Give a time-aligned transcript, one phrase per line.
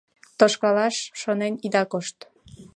[0.37, 2.17] Тошкалаш шонен ида кошт.